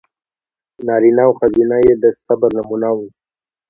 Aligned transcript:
نارینه 0.87 1.23
او 1.27 1.31
ښځینه 1.39 1.77
یې 1.85 1.93
د 2.03 2.05
صبر 2.25 2.49
نمونه 2.57 2.89
و. 2.97 2.99